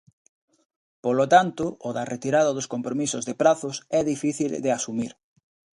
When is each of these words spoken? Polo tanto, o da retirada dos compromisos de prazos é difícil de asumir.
Polo 1.03 1.25
tanto, 1.35 1.65
o 1.87 1.89
da 1.97 2.03
retirada 2.13 2.55
dos 2.57 2.69
compromisos 2.73 3.23
de 3.25 3.37
prazos 3.41 3.75
é 3.99 4.01
difícil 4.11 4.49
de 4.63 4.69
asumir. 4.77 5.11